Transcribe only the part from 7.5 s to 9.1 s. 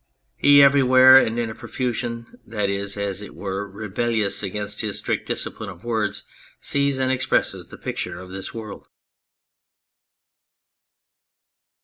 the picture of this world.